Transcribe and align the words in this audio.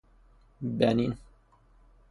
بنین 0.71 1.17